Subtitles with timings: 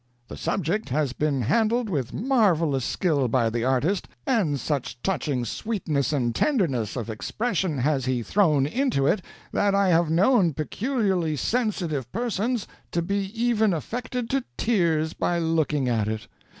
[0.29, 6.11] The subject has been handled with marvelous skill by the artist, and such touching sweetness
[6.11, 12.11] and tenderness of expression has he thrown into it that I have known peculiarly sensitive
[12.11, 16.27] persons to be even affected to tears by looking at it.